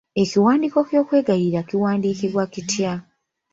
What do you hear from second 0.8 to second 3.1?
ky'okwegayirira kiwandiikibwa kitya?